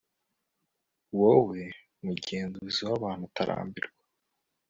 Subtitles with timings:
[1.19, 1.61] wowe,
[2.03, 3.91] mugenzuzi w'abantu utarambirwa